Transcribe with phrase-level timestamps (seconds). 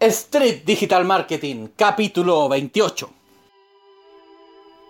[0.00, 3.10] Street Digital Marketing, capítulo 28.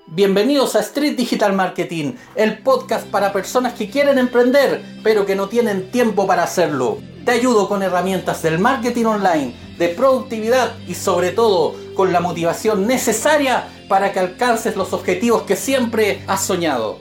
[0.06, 5.48] Bienvenidos a Street Digital Marketing, el podcast para personas que quieren emprender, pero que no
[5.48, 6.98] tienen tiempo para hacerlo.
[7.24, 12.86] Te ayudo con herramientas del marketing online, de productividad y sobre todo con la motivación
[12.86, 17.00] necesaria para que alcances los objetivos que siempre has soñado.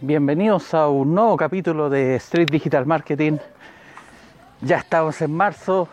[0.00, 3.36] Bienvenidos a un nuevo capítulo de Street Digital Marketing.
[4.64, 5.88] Ya estamos en marzo,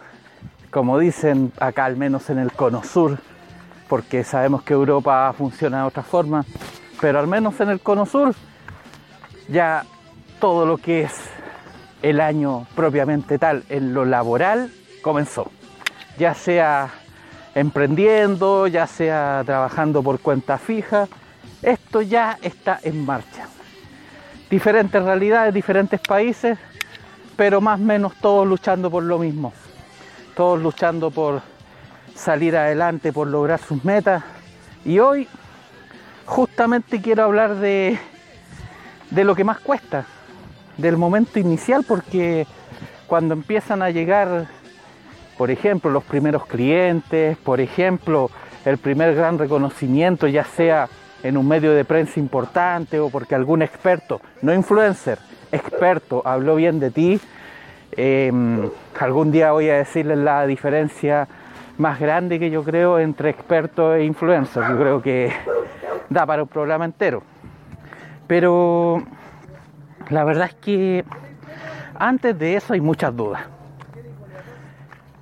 [0.69, 3.17] como dicen acá al menos en el cono sur,
[3.89, 6.45] porque sabemos que Europa funciona de otra forma,
[7.01, 8.33] pero al menos en el cono sur
[9.49, 9.83] ya
[10.39, 11.11] todo lo que es
[12.01, 15.51] el año propiamente tal en lo laboral comenzó.
[16.17, 16.91] Ya sea
[17.53, 21.09] emprendiendo, ya sea trabajando por cuenta fija,
[21.61, 23.49] esto ya está en marcha.
[24.49, 26.57] Diferentes realidades, diferentes países,
[27.41, 29.51] pero más o menos todos luchando por lo mismo.
[30.35, 31.41] Todos luchando por
[32.13, 34.23] salir adelante, por lograr sus metas.
[34.85, 35.27] Y hoy
[36.27, 37.97] justamente quiero hablar de,
[39.09, 40.05] de lo que más cuesta,
[40.77, 42.45] del momento inicial, porque
[43.07, 44.45] cuando empiezan a llegar,
[45.35, 48.29] por ejemplo, los primeros clientes, por ejemplo,
[48.65, 50.89] el primer gran reconocimiento, ya sea
[51.23, 55.17] en un medio de prensa importante o porque algún experto, no influencer,
[55.51, 57.19] experto habló bien de ti,
[57.91, 61.27] em, algún día voy a decirles la diferencia
[61.77, 64.63] más grande que yo creo entre experto e influencer.
[64.69, 65.31] Yo creo que
[66.09, 67.23] da para un programa entero.
[68.27, 69.03] Pero
[70.09, 71.05] la verdad es que
[71.95, 73.41] antes de eso hay muchas dudas.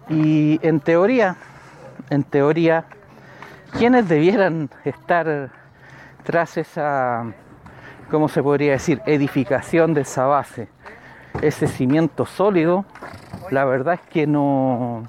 [0.09, 1.35] Y en teoría,
[2.09, 2.85] en teoría,
[3.77, 5.51] quienes debieran estar
[6.23, 7.25] tras esa
[8.09, 9.01] ¿cómo se podría decir?
[9.05, 10.67] Edificación de esa base,
[11.41, 12.85] ese cimiento sólido,
[13.51, 15.03] la verdad es que no,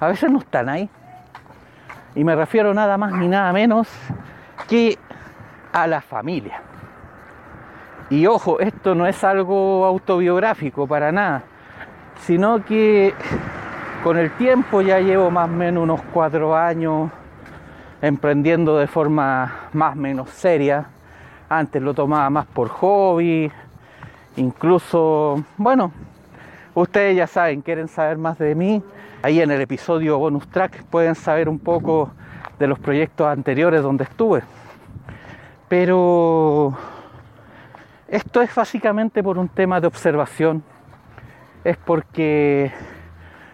[0.00, 0.88] a veces no están ahí.
[2.14, 3.88] Y me refiero nada más ni nada menos
[4.68, 4.98] que
[5.72, 6.60] a la familia.
[8.10, 11.42] Y ojo, esto no es algo autobiográfico para nada,
[12.20, 13.14] sino que
[14.04, 17.10] con el tiempo ya llevo más o menos unos cuatro años
[18.02, 20.86] emprendiendo de forma más o menos seria
[21.58, 23.50] antes lo tomaba más por hobby,
[24.36, 25.92] incluso, bueno,
[26.74, 28.82] ustedes ya saben, quieren saber más de mí.
[29.22, 32.10] Ahí en el episodio bonus track pueden saber un poco
[32.58, 34.42] de los proyectos anteriores donde estuve.
[35.68, 36.76] Pero
[38.08, 40.62] esto es básicamente por un tema de observación.
[41.64, 42.72] Es porque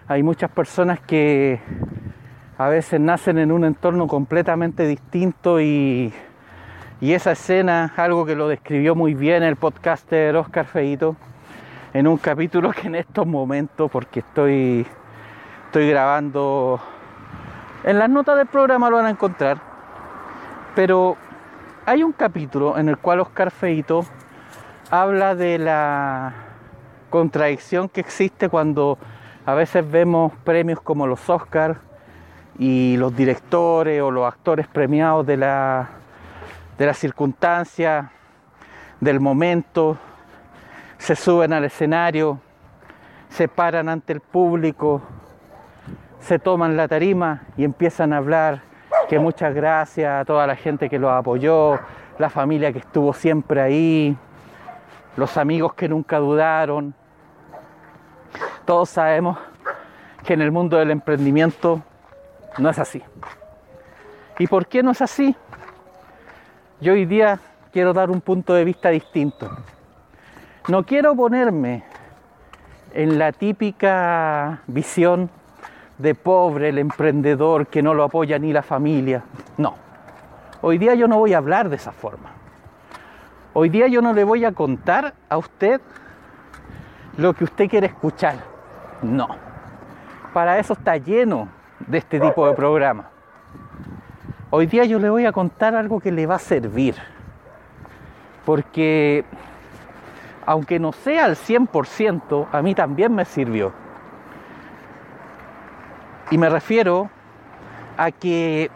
[0.09, 1.61] hay muchas personas que
[2.57, 6.13] a veces nacen en un entorno completamente distinto y
[7.01, 11.17] y esa escena, algo que lo describió muy bien el podcaster Oscar Feito,
[11.95, 14.87] en un capítulo que en estos momentos, porque estoy,
[15.67, 16.81] estoy grabando,
[17.85, 19.59] en las notas del programa lo van a encontrar,
[20.75, 21.17] pero
[21.87, 24.05] hay un capítulo en el cual Oscar Feito
[24.91, 26.35] habla de la
[27.11, 28.99] contradicción que existe cuando
[29.47, 31.79] a veces vemos premios como los Oscars
[32.59, 35.89] y los directores o los actores premiados de la
[36.79, 38.07] de las circunstancias,
[39.01, 39.99] del momento,
[40.97, 42.41] se suben al escenario,
[43.29, 45.03] se paran ante el público,
[46.21, 48.63] se toman la tarima y empiezan a hablar
[49.09, 51.81] que muchas gracias a toda la gente que los apoyó,
[52.19, 54.17] la familia que estuvo siempre ahí,
[55.17, 56.95] los amigos que nunca dudaron.
[58.65, 59.37] Todos sabemos
[60.25, 61.83] que en el mundo del emprendimiento
[62.59, 63.03] no es así.
[64.39, 65.35] ¿Y por qué no es así?
[66.81, 67.41] Yo hoy día
[67.73, 69.51] quiero dar un punto de vista distinto.
[70.69, 71.83] No quiero ponerme
[72.95, 75.29] en la típica visión
[75.99, 79.25] de pobre el emprendedor que no lo apoya ni la familia.
[79.57, 79.75] No.
[80.61, 82.31] Hoy día yo no voy a hablar de esa forma.
[83.55, 85.81] Hoy día yo no le voy a contar a usted
[87.17, 88.37] lo que usted quiere escuchar.
[89.03, 89.27] No.
[90.33, 91.49] Para eso está lleno
[91.89, 93.18] de este tipo de programas.
[94.51, 96.95] Hoy día yo le voy a contar algo que le va a servir.
[98.47, 99.25] Porque
[100.47, 103.75] aunque no sea al 100%, a mí también me sirvió.
[106.31, 107.11] Y me refiero
[107.99, 108.71] a que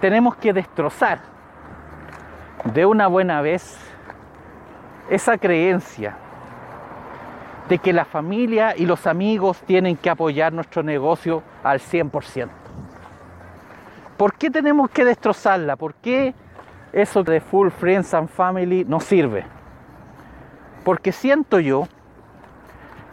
[0.00, 1.20] tenemos que destrozar
[2.64, 3.78] de una buena vez
[5.10, 6.16] esa creencia
[7.68, 12.48] de que la familia y los amigos tienen que apoyar nuestro negocio al 100%.
[14.18, 15.76] ¿Por qué tenemos que destrozarla?
[15.76, 16.34] ¿Por qué
[16.92, 19.44] eso de full friends and family no sirve?
[20.84, 21.86] Porque siento yo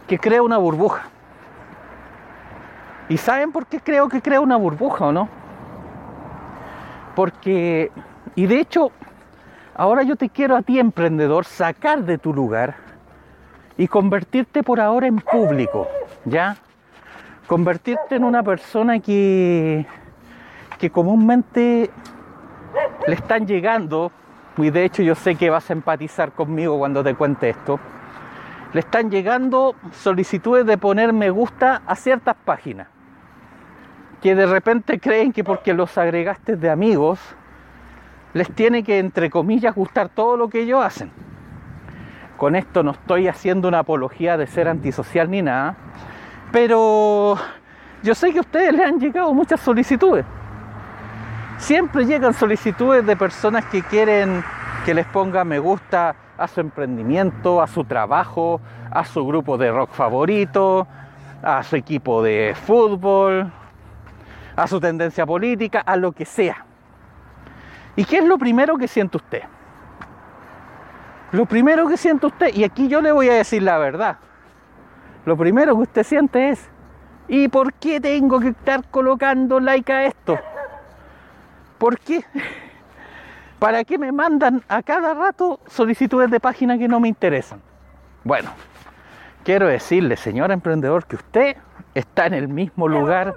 [0.08, 1.04] que crea una burbuja.
[3.08, 5.28] ¿Y saben por qué creo que crea una burbuja o no?
[7.14, 7.92] Porque,
[8.34, 8.90] y de hecho,
[9.76, 12.74] ahora yo te quiero a ti, emprendedor, sacar de tu lugar
[13.78, 15.86] y convertirte por ahora en público,
[16.24, 16.56] ¿ya?
[17.46, 19.86] Convertirte en una persona que,
[20.78, 21.90] que comúnmente
[23.06, 24.12] le están llegando,
[24.56, 27.78] y de hecho yo sé que vas a empatizar conmigo cuando te cuente esto,
[28.72, 32.88] le están llegando solicitudes de poner me gusta a ciertas páginas
[34.20, 37.20] que de repente creen que porque los agregaste de amigos,
[38.32, 41.10] les tiene que, entre comillas, gustar todo lo que ellos hacen.
[42.36, 45.76] Con esto no estoy haciendo una apología de ser antisocial ni nada,
[46.52, 47.36] pero
[48.02, 50.24] yo sé que a ustedes les han llegado muchas solicitudes.
[51.58, 54.44] Siempre llegan solicitudes de personas que quieren
[54.84, 58.60] que les ponga me gusta a su emprendimiento, a su trabajo,
[58.90, 60.86] a su grupo de rock favorito,
[61.42, 63.50] a su equipo de fútbol,
[64.54, 66.64] a su tendencia política, a lo que sea.
[67.96, 69.42] ¿Y qué es lo primero que siente usted?
[71.32, 74.18] Lo primero que siente usted, y aquí yo le voy a decir la verdad,
[75.24, 76.68] lo primero que usted siente es,
[77.26, 80.38] ¿y por qué tengo que estar colocando like a esto?
[81.78, 82.24] ¿Por qué?
[83.58, 87.60] ¿Para qué me mandan a cada rato solicitudes de páginas que no me interesan?
[88.24, 88.50] Bueno,
[89.44, 91.56] quiero decirle, señor emprendedor, que usted
[91.94, 93.34] está en el mismo lugar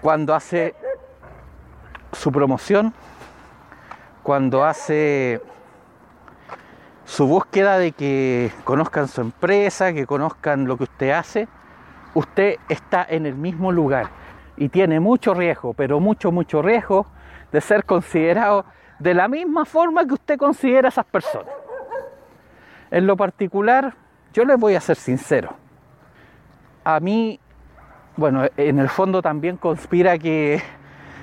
[0.00, 0.74] cuando hace
[2.12, 2.94] su promoción,
[4.22, 5.40] cuando hace
[7.04, 11.48] su búsqueda de que conozcan su empresa, que conozcan lo que usted hace,
[12.14, 14.19] usted está en el mismo lugar
[14.60, 17.06] y tiene mucho riesgo, pero mucho, mucho riesgo
[17.50, 18.64] de ser considerado
[19.00, 21.52] de la misma forma que usted considera a esas personas.
[22.92, 23.94] En lo particular,
[24.32, 25.56] yo les voy a ser sincero.
[26.84, 27.40] A mí
[28.20, 30.60] bueno, en el fondo también conspira que,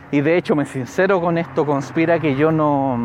[0.09, 2.97] y de hecho me sincero con esto, conspira que yo no,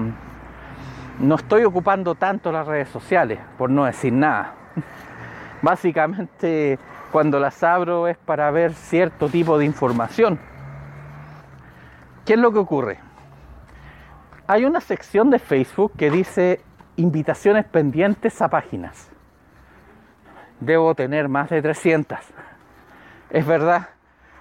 [1.19, 4.55] no estoy ocupando tanto las redes sociales, por no decir nada.
[5.62, 6.79] Básicamente
[7.12, 10.41] cuando las abro es para ver cierto tipo de información.
[12.25, 12.99] ¿Qué es lo que ocurre?
[14.49, 16.61] Hay una sección de Facebook que dice
[16.97, 19.09] invitaciones pendientes a páginas.
[20.59, 22.19] Debo tener más de 300
[23.32, 23.88] es verdad,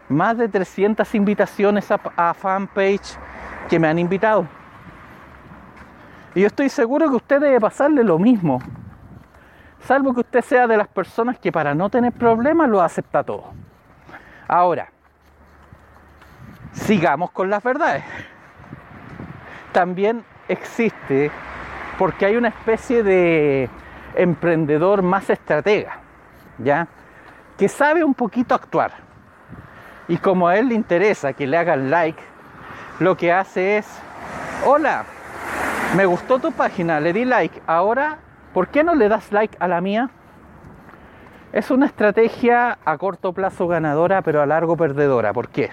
[0.09, 3.17] más de 300 invitaciones a, fanpage
[3.69, 4.45] que me han invitado.
[6.35, 8.61] Y yo estoy seguro que usted debe pasarle lo mismo.
[9.85, 13.53] Salvo que usted sea de las personas que para no tener problemas lo acepta todo.
[14.47, 14.89] Ahora,
[16.71, 18.03] sigamos con las verdades.
[19.71, 21.31] También existe,
[21.97, 23.69] porque hay una especie de
[24.15, 25.99] emprendedor más estratega,
[26.57, 26.87] ¿ya?
[27.61, 28.91] que sabe un poquito actuar.
[30.07, 32.19] Y como a él le interesa que le hagan like,
[32.99, 33.87] lo que hace es,
[34.65, 35.05] hola,
[35.95, 38.17] me gustó tu página, le di like, ahora,
[38.53, 40.09] ¿por qué no le das like a la mía?
[41.53, 45.33] Es una estrategia a corto plazo ganadora, pero a largo perdedora.
[45.33, 45.71] ¿Por qué?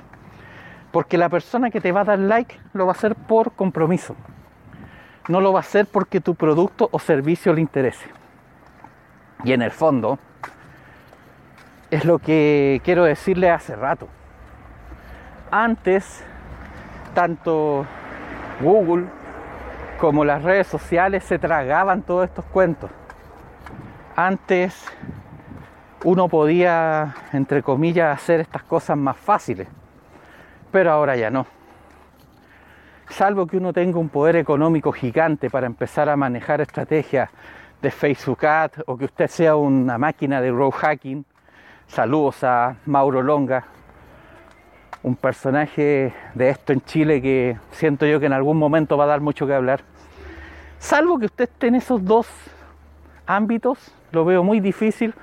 [0.91, 4.17] Porque la persona que te va a dar like lo va a hacer por compromiso.
[5.29, 8.09] No lo va a hacer porque tu producto o servicio le interese.
[9.45, 10.19] Y en el fondo,
[11.91, 14.09] es lo que quiero decirle hace rato.
[15.51, 16.25] Antes,
[17.15, 17.87] tanto
[18.61, 19.07] Google
[19.99, 22.91] como las redes sociales se tragaban todos estos cuentos.
[24.17, 24.87] Antes
[26.05, 29.69] uno podía, entre comillas, hacer estas cosas más fáciles,
[30.71, 31.47] pero ahora ya no.
[33.11, 37.31] Salvo que uno tenga un poder económico gigante para empezar a manejar estrategias
[37.83, 41.25] de Facebook Ads o que usted sea una máquina de road hacking,
[41.89, 43.65] Saludos a Mauro Longa,
[45.03, 49.09] un personaje de esto en Chile que siento yo que en algún momento va a
[49.09, 49.83] dar mucho que hablar.
[50.79, 52.29] Salvo que usted esté en esos dos
[53.27, 55.15] ámbitos, lo veo muy difícil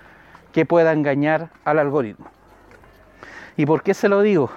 [0.51, 2.27] que pueda engañar al algoritmo.
[3.57, 4.49] ¿Y por qué se lo digo?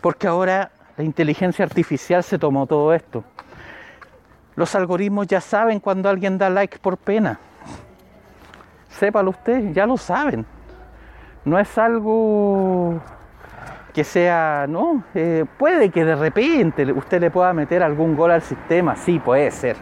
[0.00, 3.24] Porque ahora la inteligencia artificial se tomó todo esto.
[4.54, 7.38] Los algoritmos ya saben cuando alguien da like por pena.
[8.88, 10.44] Sépalo usted, ya lo saben
[11.48, 13.00] no es algo
[13.92, 15.02] que sea, ¿no?
[15.14, 19.50] Eh, puede que de repente usted le pueda meter algún gol al sistema, sí, puede
[19.50, 19.76] ser.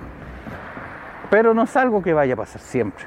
[1.31, 3.05] Pero no es algo que vaya a pasar siempre.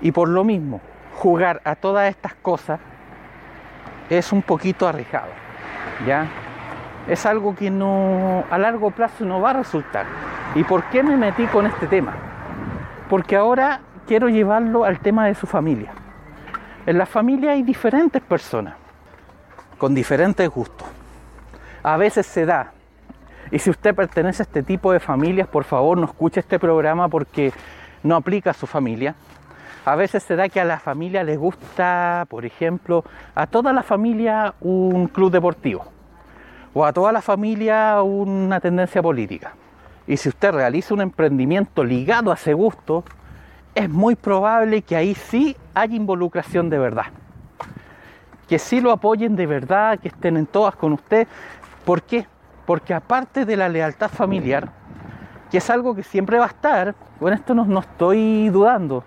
[0.00, 0.80] Y por lo mismo,
[1.14, 2.80] jugar a todas estas cosas
[4.08, 5.30] es un poquito arriesgado,
[6.06, 6.26] ¿ya?
[7.06, 10.06] Es algo que no, a largo plazo no va a resultar.
[10.54, 12.14] ¿Y por qué me metí con este tema?
[13.08, 15.92] Porque ahora quiero llevarlo al tema de su familia
[16.86, 18.74] En la familia hay diferentes personas
[19.80, 20.86] con diferentes gustos.
[21.82, 22.72] A veces se da.
[23.50, 27.08] Y si usted pertenece a este tipo de familias, por favor no escuche este programa
[27.08, 27.54] porque
[28.02, 29.14] no aplica a su familia.
[29.86, 33.82] A veces se da que a la familia le gusta, por ejemplo, a toda la
[33.82, 35.86] familia un club deportivo
[36.74, 39.54] o a toda la familia una tendencia política.
[40.06, 43.02] Y si usted realiza un emprendimiento ligado a ese gusto,
[43.74, 47.06] es muy probable que ahí sí haya involucración de verdad.
[48.50, 51.28] Que sí lo apoyen de verdad, que estén en todas con usted.
[51.84, 52.26] ¿Por qué?
[52.66, 54.72] Porque aparte de la lealtad familiar,
[55.52, 59.04] que es algo que siempre va a estar, bueno, esto no, no estoy dudando,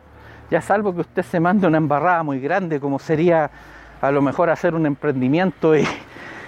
[0.50, 3.52] ya salvo que usted se mande una embarrada muy grande, como sería
[4.02, 5.86] a lo mejor hacer un emprendimiento y,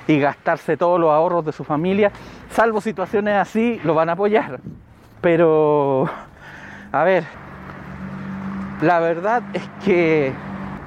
[0.08, 2.14] y gastarse todos los ahorros de su familia,
[2.50, 4.62] salvo situaciones así, lo van a apoyar.
[5.20, 6.10] Pero,
[6.94, 7.26] a ver,
[8.82, 10.32] la verdad es que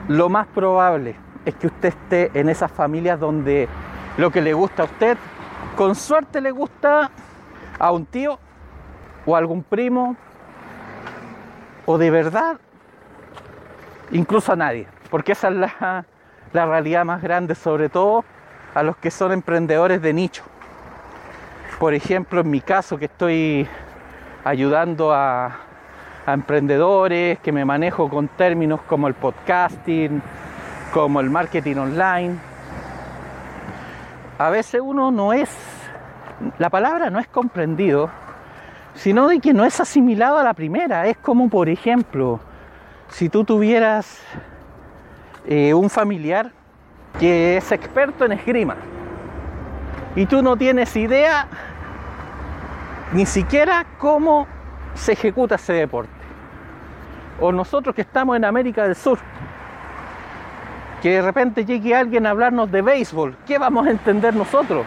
[0.09, 3.69] lo más probable es que usted esté en esas familias donde
[4.17, 5.17] lo que le gusta a usted,
[5.77, 7.11] con suerte le gusta
[7.79, 8.39] a un tío
[9.27, 10.17] o a algún primo,
[11.87, 12.59] o de verdad,
[14.11, 16.05] incluso a nadie, porque esa es la,
[16.53, 18.25] la realidad más grande, sobre todo
[18.75, 20.45] a los que son emprendedores de nicho.
[21.79, 23.69] Por ejemplo, en mi caso que estoy
[24.45, 25.47] ayudando a,
[26.27, 30.21] a emprendedores, que me manejo con términos como el podcasting,
[30.93, 32.37] como el marketing online.
[34.39, 35.51] A veces uno no es,
[36.59, 38.11] la palabra no es comprendido,
[38.95, 41.07] sino de que no es asimilado a la primera.
[41.07, 42.41] Es como, por ejemplo,
[43.09, 44.21] si tú tuvieras
[45.47, 46.53] eh, un familiar
[47.19, 48.77] que es experto en esgrima
[50.15, 51.49] y tú no tienes idea
[53.13, 54.47] ni siquiera cómo
[54.95, 56.11] se ejecuta ese deporte.
[57.41, 59.19] O nosotros que estamos en América del Sur,
[61.03, 64.85] que de repente llegue alguien a hablarnos de béisbol, ¿qué vamos a entender nosotros?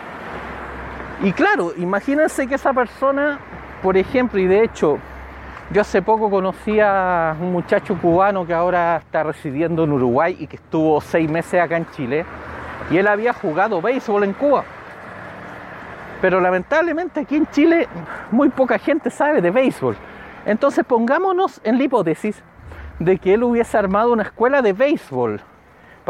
[1.23, 3.39] Y claro, imagínense que esa persona,
[3.81, 4.97] por ejemplo, y de hecho,
[5.71, 10.47] yo hace poco conocí a un muchacho cubano que ahora está residiendo en Uruguay y
[10.47, 12.25] que estuvo seis meses acá en Chile,
[12.89, 14.63] y él había jugado béisbol en Cuba.
[16.21, 17.87] Pero lamentablemente aquí en Chile
[18.31, 19.95] muy poca gente sabe de béisbol.
[20.45, 22.43] Entonces pongámonos en la hipótesis
[22.99, 25.41] de que él hubiese armado una escuela de béisbol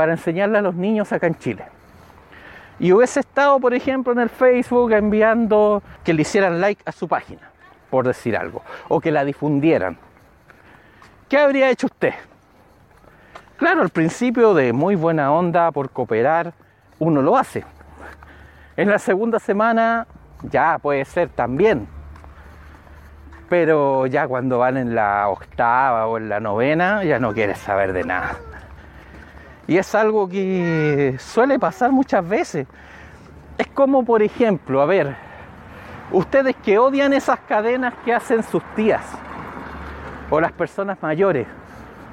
[0.01, 1.63] para enseñarle a los niños acá en Chile.
[2.79, 7.07] Y hubiese estado, por ejemplo, en el Facebook enviando que le hicieran like a su
[7.07, 7.51] página,
[7.91, 9.99] por decir algo, o que la difundieran.
[11.29, 12.15] ¿Qué habría hecho usted?
[13.57, 16.51] Claro, al principio de muy buena onda por cooperar,
[16.97, 17.63] uno lo hace.
[18.77, 20.07] En la segunda semana
[20.41, 21.87] ya puede ser también,
[23.49, 27.93] pero ya cuando van en la octava o en la novena ya no quieres saber
[27.93, 28.35] de nada.
[29.71, 32.67] Y es algo que suele pasar muchas veces.
[33.57, 35.15] Es como, por ejemplo, a ver,
[36.11, 39.05] ustedes que odian esas cadenas que hacen sus tías
[40.29, 41.47] o las personas mayores,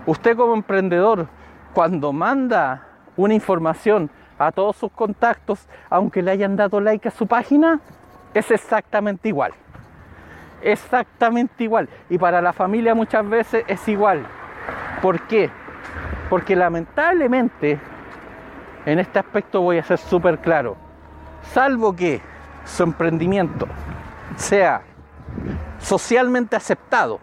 [0.07, 1.27] usted como emprendedor,
[1.75, 2.87] cuando manda
[3.17, 7.81] una información a todos sus contactos, aunque le hayan dado like a su página,
[8.35, 9.53] es exactamente igual
[10.61, 11.89] exactamente igual.
[12.09, 14.27] Y para la familia muchas veces es igual.
[15.01, 15.51] ¿Por qué?
[16.29, 17.79] Porque lamentablemente,
[18.85, 20.77] en este aspecto voy a ser súper claro,
[21.43, 22.21] salvo que
[22.65, 23.67] su emprendimiento
[24.37, 24.83] sea
[25.79, 27.21] socialmente aceptado,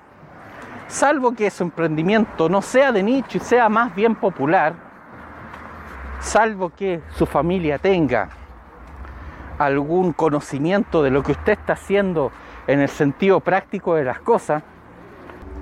[0.88, 4.74] salvo que su emprendimiento no sea de nicho y sea más bien popular,
[6.20, 8.30] salvo que su familia tenga
[9.60, 12.32] algún conocimiento de lo que usted está haciendo
[12.68, 14.64] en el sentido práctico de las cosas,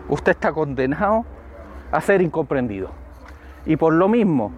[0.08, 1.26] usted está condenado
[1.92, 3.03] a ser incomprendido.
[3.66, 4.52] Y por lo mismo,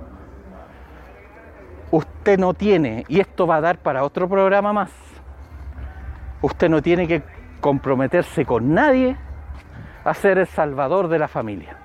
[1.91, 4.91] usted no tiene, y esto va a dar para otro programa más,
[6.41, 7.23] usted no tiene que
[7.61, 9.15] comprometerse con nadie
[10.03, 11.77] a ser el salvador de la familia.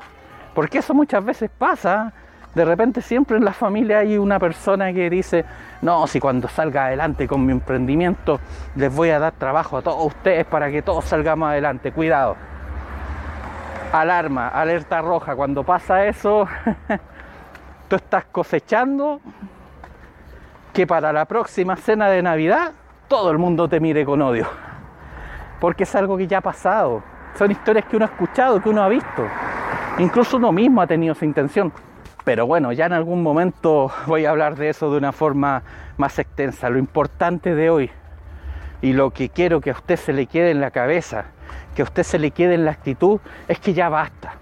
[0.55, 2.13] Porque eso muchas veces pasa
[2.55, 5.45] de repente siempre en la familia hay una persona que dice,
[5.83, 8.41] no, si cuando salga adelante con mi emprendimiento
[8.75, 12.37] les voy a dar trabajo a todos ustedes para que todos salgamos adelante, cuidado.
[13.93, 16.47] Alarma, alerta roja, cuando pasa eso,
[17.91, 19.21] tú estás cosechando
[20.73, 22.73] que para la próxima cena de Navidad
[23.09, 24.47] todo el mundo te mire con odio.
[25.59, 27.03] Porque es algo que ya ha pasado.
[27.37, 29.27] Son historias que uno ha escuchado, que uno ha visto.
[29.99, 31.73] Incluso uno mismo ha tenido esa intención.
[32.23, 35.65] Pero bueno, ya en algún momento voy a hablar de eso de una forma
[35.97, 36.71] más extensa.
[36.71, 37.91] Lo importante de hoy
[38.83, 41.25] y lo que quiero que a usted se le quede en la cabeza,
[41.75, 43.19] que a usted se le quede en la actitud,
[43.49, 44.35] es que ya basta.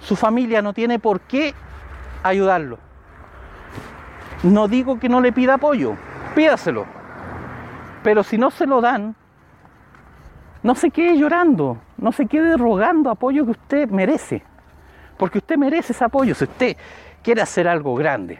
[0.00, 1.54] Su familia no tiene por qué
[2.22, 2.78] ayudarlo.
[4.42, 5.96] No digo que no le pida apoyo,
[6.34, 6.86] pídaselo.
[8.02, 9.16] Pero si no se lo dan,
[10.62, 14.42] no se quede llorando, no se quede rogando apoyo que usted merece.
[15.16, 16.76] Porque usted merece ese apoyo si usted
[17.22, 18.38] quiere hacer algo grande.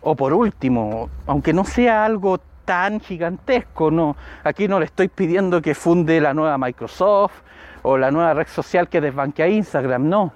[0.00, 5.60] O por último, aunque no sea algo tan gigantesco, no, aquí no le estoy pidiendo
[5.60, 7.42] que funde la nueva Microsoft
[7.82, 10.32] o la nueva red social que desbanquea Instagram, no.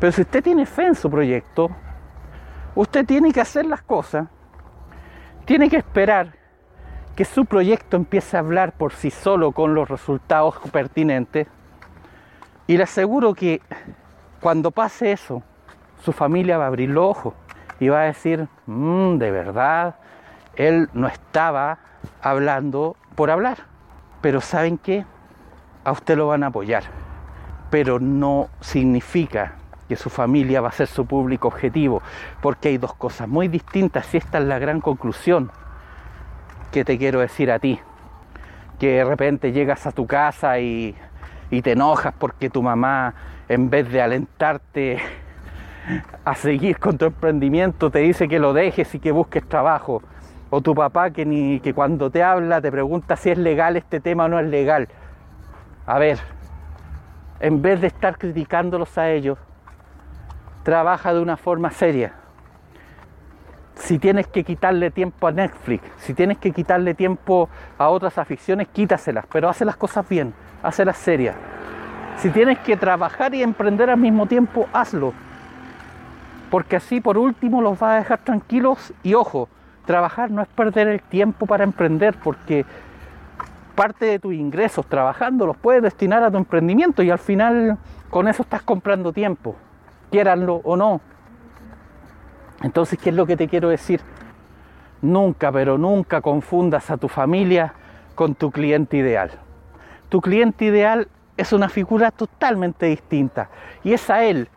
[0.00, 1.70] Pero si usted tiene fe en su proyecto,
[2.74, 4.28] usted tiene que hacer las cosas,
[5.44, 6.32] tiene que esperar
[7.14, 11.48] que su proyecto empiece a hablar por sí solo con los resultados pertinentes.
[12.66, 13.60] Y le aseguro que
[14.40, 15.42] cuando pase eso,
[16.02, 17.34] su familia va a abrir los ojos
[17.78, 19.96] y va a decir, mmm, de verdad,
[20.56, 21.78] él no estaba
[22.22, 23.58] hablando por hablar.
[24.22, 25.04] Pero ¿saben qué?
[25.84, 26.84] A usted lo van a apoyar.
[27.70, 29.59] Pero no significa
[29.90, 32.00] que su familia va a ser su público objetivo,
[32.40, 35.50] porque hay dos cosas muy distintas y esta es la gran conclusión
[36.70, 37.80] que te quiero decir a ti.
[38.78, 40.94] Que de repente llegas a tu casa y,
[41.50, 43.14] y te enojas porque tu mamá,
[43.48, 44.98] en vez de alentarte
[46.24, 50.04] a seguir con tu emprendimiento, te dice que lo dejes y que busques trabajo.
[50.50, 53.98] O tu papá que, ni, que cuando te habla te pregunta si es legal este
[53.98, 54.86] tema o no es legal.
[55.84, 56.20] A ver,
[57.40, 59.36] en vez de estar criticándolos a ellos,
[60.62, 62.12] trabaja de una forma seria.
[63.76, 67.48] Si tienes que quitarle tiempo a Netflix, si tienes que quitarle tiempo
[67.78, 71.34] a otras aficiones, quítaselas, pero hace las cosas bien, las serias.
[72.18, 75.14] Si tienes que trabajar y emprender al mismo tiempo, hazlo.
[76.50, 79.48] Porque así por último los vas a dejar tranquilos y ojo,
[79.86, 82.66] trabajar no es perder el tiempo para emprender, porque
[83.74, 87.78] parte de tus ingresos trabajando los puedes destinar a tu emprendimiento y al final
[88.10, 89.56] con eso estás comprando tiempo
[90.10, 91.00] quieranlo o no.
[92.62, 94.00] Entonces, ¿qué es lo que te quiero decir?
[95.00, 97.72] Nunca, pero nunca confundas a tu familia
[98.14, 99.30] con tu cliente ideal.
[100.10, 103.48] Tu cliente ideal es una figura totalmente distinta
[103.82, 104.48] y es a él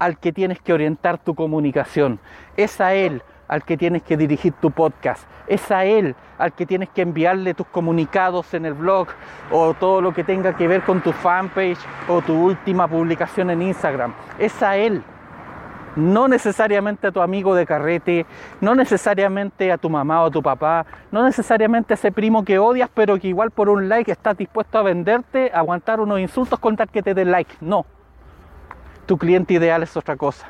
[0.00, 2.18] al que tienes que orientar tu comunicación,
[2.56, 6.66] es a él al que tienes que dirigir tu podcast, es a él al que
[6.66, 9.06] tienes que enviarle tus comunicados en el blog
[9.52, 11.78] o todo lo que tenga que ver con tu fanpage
[12.08, 15.04] o tu última publicación en Instagram, es a él.
[15.94, 18.26] No necesariamente a tu amigo de carrete,
[18.60, 22.58] no necesariamente a tu mamá o a tu papá, no necesariamente a ese primo que
[22.58, 26.76] odias, pero que igual por un like estás dispuesto a venderte, aguantar unos insultos con
[26.76, 27.54] tal que te dé like.
[27.60, 27.84] No.
[29.06, 30.48] Tu cliente ideal es otra cosa.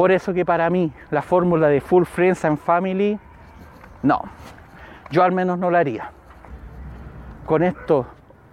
[0.00, 3.18] Por eso que para mí la fórmula de Full Friends and Family,
[4.02, 4.22] no,
[5.10, 6.10] yo al menos no la haría.
[7.44, 8.06] Con esto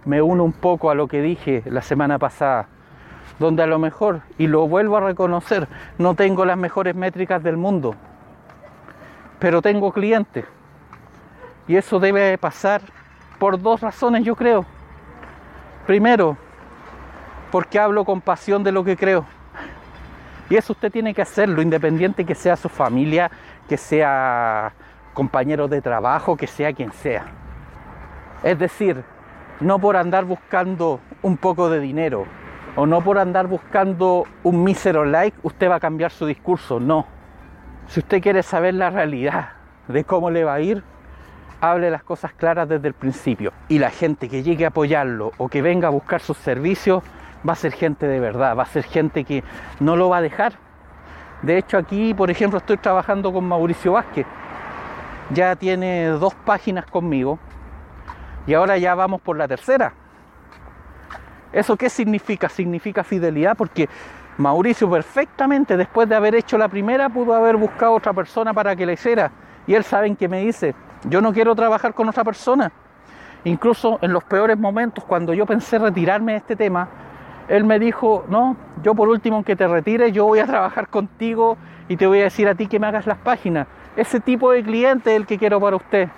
[0.04, 2.66] me uno un poco a lo que dije la semana pasada,
[3.38, 7.56] donde a lo mejor, y lo vuelvo a reconocer, no tengo las mejores métricas del
[7.56, 7.94] mundo,
[9.38, 10.44] pero tengo clientes.
[11.66, 12.82] Y eso debe pasar
[13.38, 14.66] por dos razones, yo creo.
[15.86, 16.36] Primero,
[17.50, 19.24] porque hablo con pasión de lo que creo.
[20.50, 23.30] Y eso usted tiene que hacerlo, independiente que sea su familia,
[23.68, 24.72] que sea
[25.12, 27.26] compañero de trabajo, que sea quien sea.
[28.42, 29.04] Es decir,
[29.60, 32.24] no por andar buscando un poco de dinero
[32.76, 36.78] o no por andar buscando un mísero like, usted va a cambiar su discurso.
[36.78, 37.06] No.
[37.88, 39.50] Si usted quiere saber la realidad
[39.88, 40.82] de cómo le va a ir,
[41.60, 43.52] hable las cosas claras desde el principio.
[43.68, 47.02] Y la gente que llegue a apoyarlo o que venga a buscar sus servicios
[47.46, 49.44] va a ser gente de verdad, va a ser gente que
[49.80, 50.54] no lo va a dejar.
[51.42, 54.26] De hecho, aquí, por ejemplo, estoy trabajando con Mauricio Vázquez.
[55.30, 57.38] Ya tiene dos páginas conmigo
[58.46, 59.92] y ahora ya vamos por la tercera.
[61.52, 62.48] ¿Eso qué significa?
[62.48, 63.88] Significa fidelidad porque
[64.38, 68.86] Mauricio perfectamente después de haber hecho la primera pudo haber buscado otra persona para que
[68.86, 69.30] la hiciera.
[69.66, 70.74] Y él saben que me dice,
[71.04, 72.72] yo no quiero trabajar con otra persona.
[73.44, 76.88] Incluso en los peores momentos, cuando yo pensé retirarme de este tema,
[77.48, 81.56] él me dijo, no, yo por último, aunque te retires, yo voy a trabajar contigo
[81.88, 83.66] y te voy a decir a ti que me hagas las páginas.
[83.96, 86.08] Ese tipo de cliente es el que quiero para usted.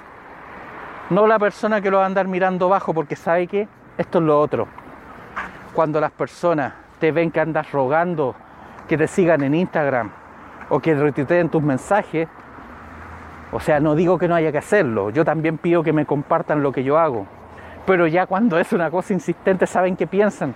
[1.08, 4.24] No la persona que lo va a andar mirando bajo, porque sabe que esto es
[4.24, 4.66] lo otro.
[5.72, 8.34] Cuando las personas te ven que andas rogando
[8.88, 10.10] que te sigan en Instagram
[10.68, 12.28] o que retuiteen tus mensajes,
[13.52, 16.62] o sea, no digo que no haya que hacerlo, yo también pido que me compartan
[16.62, 17.26] lo que yo hago.
[17.86, 20.54] Pero ya cuando es una cosa insistente, saben qué piensan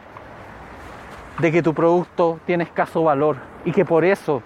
[1.38, 4.42] de que tu producto tiene escaso valor y que por eso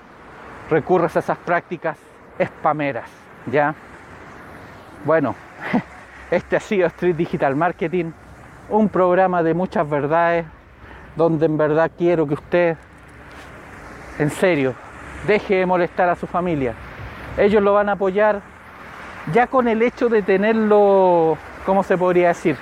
[0.70, 1.98] recurres a esas prácticas
[2.42, 3.10] spameras,
[3.46, 3.74] ¿ya?
[5.04, 5.34] Bueno,
[6.30, 8.12] este ha sido Street Digital Marketing,
[8.68, 10.46] un programa de muchas verdades,
[11.16, 12.76] donde en verdad quiero que usted,
[14.18, 14.74] en serio,
[15.26, 16.74] deje de molestar a su familia.
[17.36, 18.40] Ellos lo van a apoyar
[19.32, 22.56] ya con el hecho de tenerlo, ¿cómo se podría decir?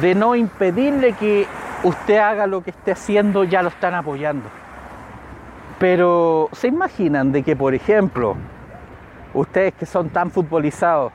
[0.00, 1.46] De no impedirle que
[1.82, 4.48] usted haga lo que esté haciendo, ya lo están apoyando.
[5.78, 8.36] Pero ¿se imaginan de que, por ejemplo,
[9.34, 11.12] ustedes que son tan futbolizados,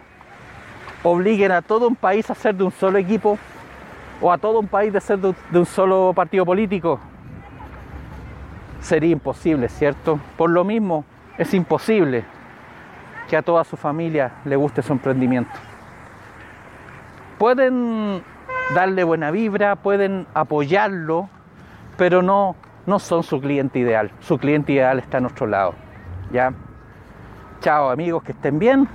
[1.04, 3.38] obliguen a todo un país a ser de un solo equipo
[4.20, 7.00] o a todo un país de ser de un solo partido político?
[8.82, 10.20] Sería imposible, ¿cierto?
[10.38, 11.06] Por lo mismo,
[11.38, 12.26] es imposible
[13.30, 15.52] que a toda su familia le guste su emprendimiento.
[17.38, 18.24] Pueden
[18.74, 21.30] darle buena vibra, pueden apoyarlo,
[21.98, 24.12] pero no, no son su cliente ideal.
[24.20, 25.74] Su cliente ideal está a nuestro lado.
[26.32, 26.54] ¿ya?
[27.62, 28.88] Chao amigos, que estén bien.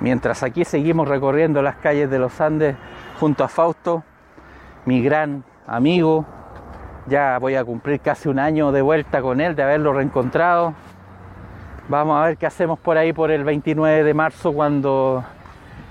[0.00, 2.76] Mientras aquí seguimos recorriendo las calles de los Andes
[3.20, 4.02] junto a Fausto,
[4.84, 6.24] mi gran amigo.
[7.06, 10.74] Ya voy a cumplir casi un año de vuelta con él, de haberlo reencontrado.
[11.88, 15.24] Vamos a ver qué hacemos por ahí por el 29 de marzo cuando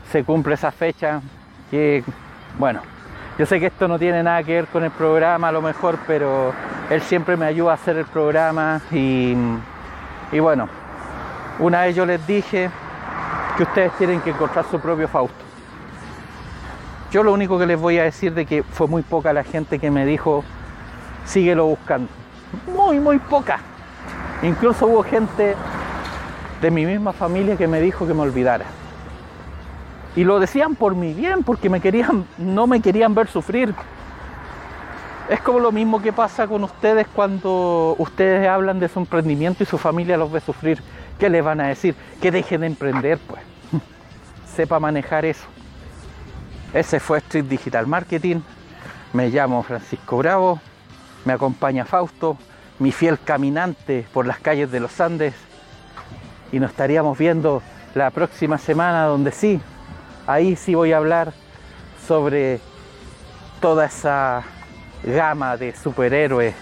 [0.10, 1.22] se cumple esa fecha.
[1.70, 2.04] Que,
[2.58, 2.82] bueno,
[3.38, 5.98] yo sé que esto no tiene nada que ver con el programa a lo mejor,
[6.06, 6.54] pero
[6.90, 9.36] él siempre me ayuda a hacer el programa y,
[10.32, 10.68] y bueno,
[11.60, 12.70] una vez yo les dije
[13.58, 15.44] que ustedes tienen que encontrar su propio Fausto.
[17.12, 19.80] Yo lo único que les voy a decir de que fue muy poca la gente
[19.80, 20.44] que me dijo,
[21.26, 22.10] síguelo buscando.
[22.74, 23.60] Muy, muy poca.
[24.44, 25.56] Incluso hubo gente
[26.62, 28.66] de mi misma familia que me dijo que me olvidara.
[30.16, 33.74] Y lo decían por mi bien, porque me querían, no me querían ver sufrir.
[35.30, 39.66] Es como lo mismo que pasa con ustedes cuando ustedes hablan de su emprendimiento y
[39.66, 40.82] su familia los ve sufrir.
[41.18, 41.96] ¿Qué les van a decir?
[42.22, 43.42] Que dejen de emprender, pues.
[44.56, 45.46] Sepa manejar eso.
[46.74, 48.42] Ese fue Street Digital Marketing.
[49.14, 50.60] Me llamo Francisco Bravo.
[51.24, 52.38] Me acompaña Fausto,
[52.80, 55.36] mi fiel caminante por las calles de los Andes
[56.52, 57.62] y nos estaríamos viendo
[57.94, 59.62] la próxima semana donde sí,
[60.28, 61.34] ahí sí voy a hablar
[62.08, 62.60] sobre
[63.60, 64.44] toda esa
[65.04, 66.56] gama de superhéroes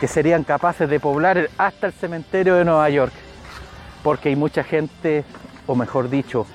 [0.00, 3.12] que serían capaces de poblar hasta el cementerio de Nueva York,
[4.02, 5.24] porque hay mucha gente,
[5.66, 6.46] o mejor dicho,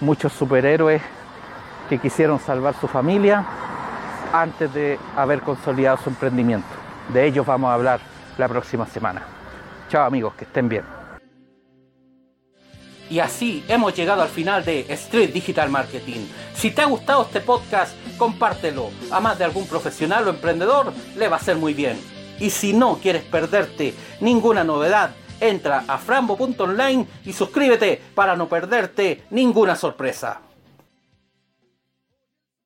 [0.00, 1.02] muchos superhéroes
[1.88, 3.44] que quisieron salvar su familia
[4.32, 6.68] antes de haber consolidado su emprendimiento.
[7.12, 8.00] De ellos vamos a hablar
[8.38, 9.22] la próxima semana.
[9.88, 11.03] Chao amigos, que estén bien.
[13.10, 16.26] Y así hemos llegado al final de Street Digital Marketing.
[16.54, 18.90] Si te ha gustado este podcast, compártelo.
[19.10, 21.98] A más de algún profesional o emprendedor le va a ser muy bien.
[22.40, 29.24] Y si no quieres perderte ninguna novedad, entra a frambo.online y suscríbete para no perderte
[29.30, 30.40] ninguna sorpresa.